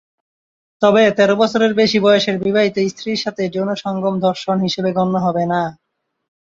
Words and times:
তবে 0.81 1.03
তেরো 1.17 1.35
বছরের 1.41 1.71
বেশি 1.79 1.97
বয়সের 2.05 2.37
বিবাহিত 2.43 2.75
স্ত্রীর 2.91 3.19
সাথে 3.23 3.43
যৌন 3.53 3.69
সঙ্গম 3.83 4.15
ধর্ষণ 4.25 4.57
হিসেবে 4.65 4.89
গণ্য 4.97 5.15
হবে 5.25 5.43
না। 5.51 5.61